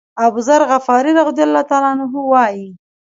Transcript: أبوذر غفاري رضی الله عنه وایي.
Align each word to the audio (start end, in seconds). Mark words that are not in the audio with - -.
أبوذر 0.25 0.61
غفاري 0.75 1.11
رضی 1.27 1.41
الله 1.47 1.69
عنه 1.89 2.11
وایي. 2.31 2.67